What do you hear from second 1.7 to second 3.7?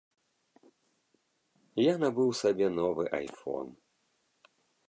Я набыў сабе новы айфон.